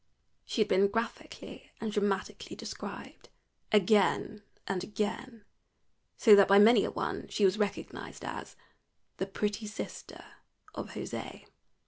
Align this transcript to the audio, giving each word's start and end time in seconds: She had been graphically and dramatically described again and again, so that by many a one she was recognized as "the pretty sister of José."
She 0.45 0.61
had 0.61 0.67
been 0.67 0.87
graphically 0.87 1.71
and 1.79 1.91
dramatically 1.91 2.55
described 2.55 3.29
again 3.71 4.41
and 4.65 4.83
again, 4.83 5.45
so 6.17 6.35
that 6.35 6.47
by 6.47 6.57
many 6.57 6.83
a 6.83 6.89
one 6.89 7.27
she 7.27 7.45
was 7.45 7.59
recognized 7.59 8.25
as 8.25 8.55
"the 9.17 9.27
pretty 9.27 9.67
sister 9.67 10.23
of 10.73 10.93
José." 10.93 11.45